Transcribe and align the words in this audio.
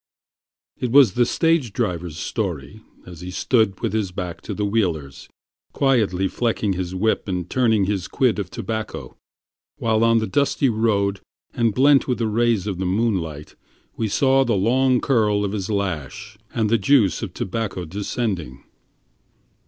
It 0.79 0.91
was 0.91 1.13
the 1.13 1.27
stage 1.27 1.73
driver's 1.73 2.17
story, 2.17 2.81
as 3.05 3.21
he 3.21 3.29
stood 3.29 3.79
with 3.81 3.93
his 3.93 4.11
back 4.11 4.41
to 4.41 4.55
the 4.55 4.65
wheelers, 4.65 5.29
Quietly 5.73 6.27
flecking 6.27 6.73
his 6.73 6.95
whip, 6.95 7.27
and 7.27 7.47
turning 7.47 7.85
his 7.85 8.07
quid 8.07 8.39
of 8.39 8.49
tobacco; 8.49 9.15
While 9.77 10.03
on 10.03 10.17
the 10.17 10.25
dusty 10.25 10.69
road, 10.69 11.21
and 11.53 11.75
blent 11.75 12.07
with 12.07 12.17
the 12.17 12.25
rays 12.25 12.65
of 12.65 12.79
the 12.79 12.85
moonlight, 12.87 13.55
We 13.95 14.07
saw 14.07 14.43
the 14.43 14.55
long 14.57 15.01
curl 15.01 15.45
of 15.45 15.51
his 15.51 15.69
lash 15.69 16.35
and 16.51 16.67
the 16.67 16.79
juice 16.79 17.21
of 17.21 17.35
tobacco 17.35 17.85
descending. 17.85 18.63